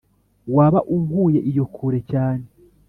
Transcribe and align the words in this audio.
waba 0.55 0.79
unkuye 0.95 1.39
iyo 1.49 1.65
kure 1.75 1.99
cyane. 2.11 2.45